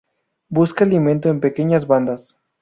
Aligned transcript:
Busca 0.49 0.83
alimento 0.83 1.29
en 1.29 1.39
pequeñas 1.39 1.85
bandas. 1.85 2.39